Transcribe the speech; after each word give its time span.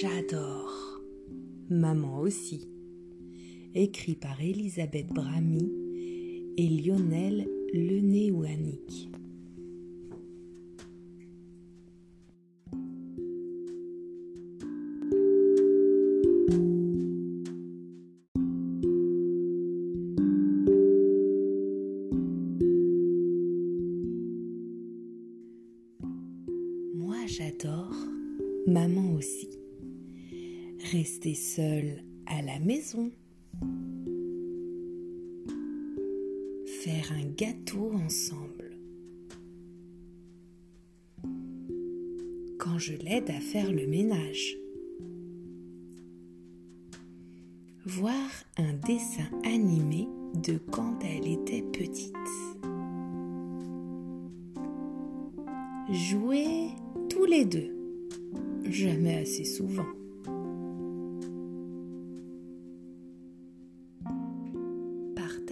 j'adore. 0.00 1.02
Maman 1.68 2.20
aussi. 2.20 2.68
Écrit 3.74 4.14
par 4.14 4.40
Elisabeth 4.40 5.08
Bramy 5.08 5.70
et 6.56 6.68
Lionel 6.68 7.46
Lenéouanic. 7.74 9.10
Moi 26.94 27.16
j'adore, 27.26 27.94
maman 28.66 29.14
aussi. 29.14 29.59
Rester 30.82 31.34
seule 31.34 32.02
à 32.26 32.40
la 32.42 32.58
maison. 32.58 33.12
Faire 36.82 37.12
un 37.12 37.26
gâteau 37.36 37.92
ensemble. 37.92 38.76
Quand 42.58 42.78
je 42.78 42.94
l'aide 42.94 43.30
à 43.30 43.40
faire 43.40 43.70
le 43.70 43.86
ménage. 43.86 44.56
Voir 47.84 48.30
un 48.56 48.72
dessin 48.86 49.30
animé 49.44 50.08
de 50.42 50.58
quand 50.72 50.98
elle 51.04 51.28
était 51.28 51.62
petite. 51.62 52.16
Jouer 55.92 56.68
tous 57.10 57.26
les 57.26 57.44
deux, 57.44 57.76
jamais 58.64 59.18
assez 59.18 59.44
souvent. 59.44 59.86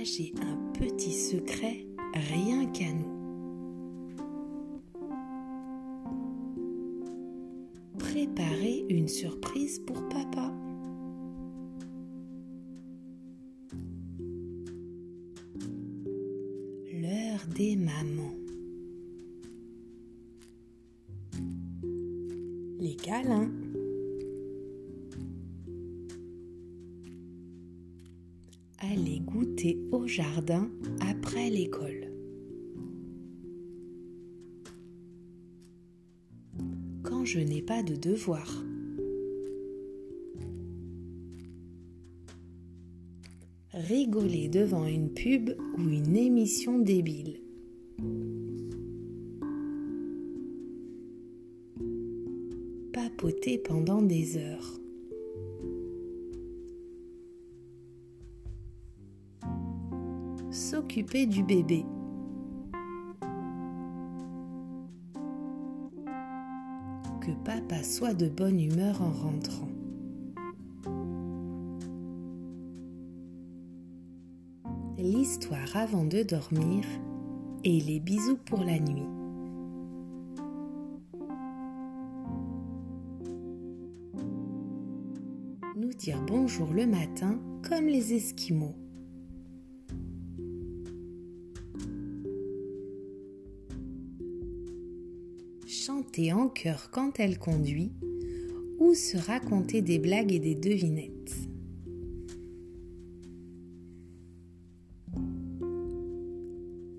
Un 0.00 0.56
petit 0.78 1.12
secret 1.12 1.86
rien 2.14 2.64
qu'à 2.72 2.90
nous. 2.90 4.16
Préparer 7.98 8.86
une 8.88 9.08
surprise 9.08 9.78
pour 9.80 10.08
papa. 10.08 10.54
L'heure 16.94 17.46
des 17.54 17.76
mamans. 17.76 18.40
les 22.78 22.96
câlins. 22.96 23.50
Au 29.92 30.06
jardin 30.06 30.70
après 31.00 31.50
l'école. 31.50 32.10
Quand 37.02 37.26
je 37.26 37.40
n'ai 37.40 37.60
pas 37.60 37.82
de 37.82 37.94
devoir. 37.94 38.64
Rigoler 43.74 44.48
devant 44.48 44.86
une 44.86 45.12
pub 45.12 45.50
ou 45.76 45.82
une 45.82 46.16
émission 46.16 46.78
débile. 46.78 47.40
papoter 52.92 53.58
pendant 53.58 54.00
des 54.00 54.38
heures. 54.38 54.80
Du 60.92 61.44
bébé. 61.44 61.84
Que 67.20 67.30
papa 67.44 67.84
soit 67.84 68.12
de 68.12 68.28
bonne 68.28 68.58
humeur 68.58 69.00
en 69.00 69.12
rentrant. 69.12 69.68
L'histoire 74.98 75.76
avant 75.76 76.04
de 76.04 76.24
dormir 76.24 76.84
et 77.62 77.80
les 77.80 78.00
bisous 78.00 78.38
pour 78.44 78.64
la 78.64 78.80
nuit. 78.80 79.06
nous 85.76 85.94
dire 85.94 86.20
bonjour 86.26 86.74
le 86.74 86.86
matin 86.86 87.38
comme 87.66 87.86
les 87.86 88.12
Esquimaux. 88.12 88.74
En 96.32 96.48
chœur 96.48 96.90
quand 96.90 97.20
elle 97.20 97.38
conduit 97.38 97.92
ou 98.78 98.94
se 98.94 99.18
raconter 99.18 99.82
des 99.82 99.98
blagues 99.98 100.32
et 100.32 100.38
des 100.38 100.54
devinettes. 100.54 101.34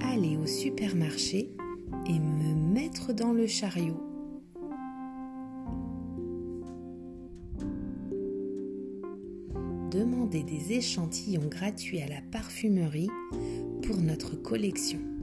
Aller 0.00 0.36
au 0.36 0.46
supermarché 0.46 1.50
et 2.06 2.18
me 2.18 2.54
mettre 2.54 3.12
dans 3.12 3.32
le 3.32 3.46
chariot. 3.46 4.00
demander 9.90 10.42
des 10.42 10.72
échantillons 10.72 11.46
gratuits 11.48 12.00
à 12.00 12.08
la 12.08 12.20
parfumerie 12.32 13.10
pour 13.82 13.96
notre 13.98 14.34
collection. 14.34 15.13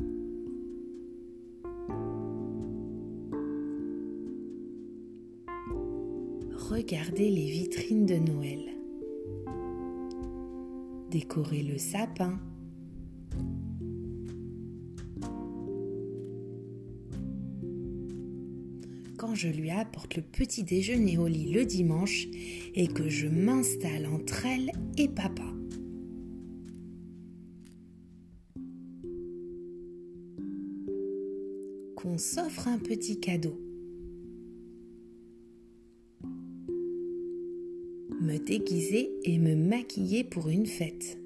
Regardez 6.71 7.29
les 7.29 7.51
vitrines 7.51 8.05
de 8.05 8.15
Noël. 8.15 8.61
Décorer 11.09 11.63
le 11.63 11.77
sapin. 11.77 12.39
quand 19.17 19.35
je 19.35 19.49
lui 19.49 19.69
apporte 19.69 20.15
le 20.15 20.23
petit 20.23 20.63
déjeuner 20.63 21.19
au 21.19 21.27
lit 21.27 21.51
le 21.51 21.63
dimanche 21.63 22.27
et 22.73 22.87
que 22.87 23.07
je 23.07 23.27
m'installe 23.27 24.07
entre 24.07 24.47
elle 24.47 24.71
et 24.97 25.07
papa. 25.07 25.43
Qu'on 31.95 32.17
s'offre 32.17 32.67
un 32.67 32.79
petit 32.79 33.19
cadeau. 33.19 33.70
Déguiser 38.37 39.11
et 39.23 39.37
me 39.37 39.55
maquiller 39.55 40.23
pour 40.23 40.49
une 40.49 40.65
fête. 40.65 41.17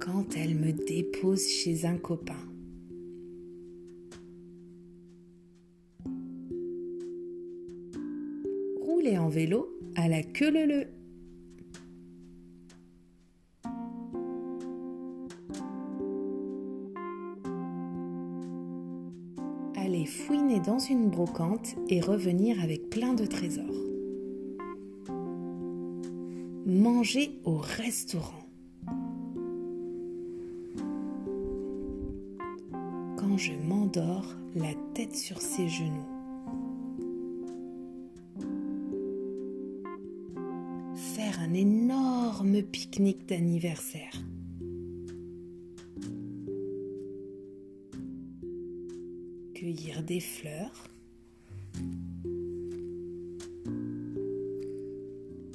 Quand 0.00 0.36
elle 0.36 0.54
me 0.56 0.72
dépose 0.72 1.46
chez 1.46 1.84
un 1.84 1.96
copain. 1.96 2.36
rouler 9.02 9.18
en 9.18 9.28
vélo 9.28 9.68
à 9.96 10.08
la 10.08 10.22
queue 10.22 10.50
leu 10.66 10.86
Aller 19.84 20.06
fouiner 20.06 20.60
dans 20.60 20.78
une 20.78 21.08
brocante 21.10 21.74
et 21.88 22.00
revenir 22.00 22.62
avec 22.62 22.88
plein 22.88 23.14
de 23.14 23.26
trésors. 23.26 23.64
Manger 26.64 27.40
au 27.44 27.56
restaurant. 27.56 28.46
Quand 33.16 33.36
je 33.36 33.54
m'endors 33.54 34.36
la 34.54 34.72
tête 34.94 35.16
sur 35.16 35.40
ses 35.40 35.68
genoux. 35.68 36.06
faire 40.94 41.40
un 41.40 41.54
énorme 41.54 42.62
pique-nique 42.62 43.28
d'anniversaire. 43.28 44.12
Des 50.06 50.20
fleurs. 50.20 50.84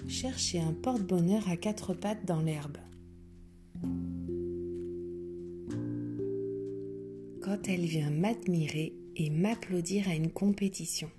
Chercher 0.08 0.60
un 0.60 0.74
porte-bonheur 0.74 1.48
à 1.48 1.56
quatre 1.56 1.94
pattes 1.94 2.26
dans 2.26 2.42
l'herbe. 2.42 2.78
Quand 7.42 7.68
elle 7.68 7.86
vient 7.86 8.10
m'admirer 8.10 8.94
et 9.16 9.30
m'applaudir 9.30 10.10
à 10.10 10.16
une 10.16 10.32
compétition. 10.32 11.12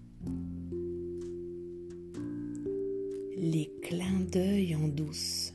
Les 3.37 3.71
clins 3.83 4.27
d'œil 4.33 4.75
en 4.75 4.89
douce. 4.89 5.55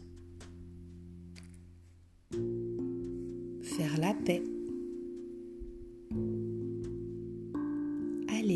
Faire 3.64 3.98
la 4.00 4.14
paix. 4.14 4.44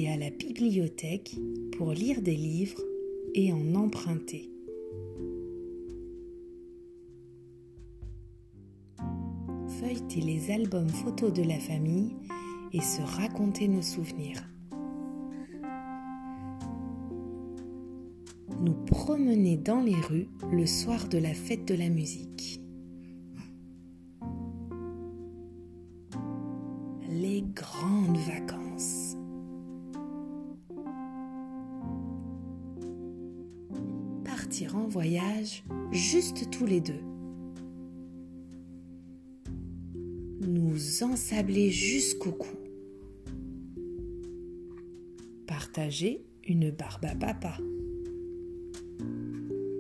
À 0.05 0.15
la 0.15 0.29
bibliothèque 0.29 1.35
pour 1.75 1.91
lire 1.91 2.21
des 2.21 2.35
livres 2.35 2.79
et 3.33 3.51
en 3.51 3.73
emprunter. 3.73 4.51
Feuilleter 9.79 10.21
les 10.21 10.51
albums 10.51 10.89
photos 10.89 11.33
de 11.33 11.41
la 11.41 11.57
famille 11.59 12.15
et 12.73 12.79
se 12.79 13.01
raconter 13.01 13.67
nos 13.67 13.81
souvenirs. 13.81 14.47
Nous 18.61 18.75
promener 18.85 19.57
dans 19.57 19.81
les 19.81 19.99
rues 19.99 20.29
le 20.51 20.67
soir 20.67 21.09
de 21.09 21.17
la 21.17 21.33
fête 21.33 21.65
de 21.67 21.73
la 21.73 21.89
musique. 21.89 22.61
Les 27.09 27.41
grandes 27.41 28.17
vacances. 28.17 29.06
En 34.65 34.87
voyage 34.87 35.63
juste 35.91 36.49
tous 36.49 36.65
les 36.65 36.81
deux. 36.81 37.03
Nous 40.41 41.03
ensabler 41.03 41.69
jusqu'au 41.69 42.31
cou. 42.31 42.57
Partager 45.45 46.25
une 46.47 46.71
barbe 46.71 47.05
à 47.05 47.13
papa. 47.13 47.57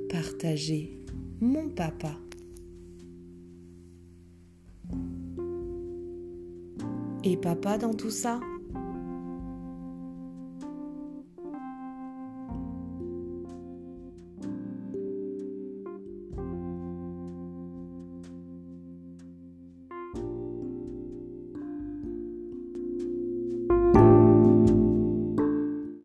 Partager 0.09 1.01
mon 1.41 1.69
papa. 1.69 2.15
Et 7.23 7.35
papa 7.35 7.79
dans 7.79 7.95
tout 7.95 8.11
ça? 8.11 8.39